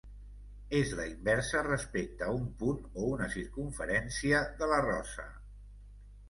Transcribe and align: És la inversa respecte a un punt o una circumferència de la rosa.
És 0.77 0.93
la 0.99 1.03
inversa 1.09 1.61
respecte 1.67 2.25
a 2.27 2.33
un 2.37 2.47
punt 2.63 2.79
o 3.03 3.11
una 3.11 3.27
circumferència 3.35 4.41
de 4.63 4.71
la 4.73 4.81
rosa. 4.87 5.29